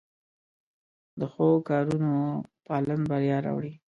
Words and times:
د 1.19 1.21
ښو 1.33 1.47
کارونو 1.69 2.13
پالن 2.67 2.99
بریا 3.09 3.37
راوړي. 3.45 3.73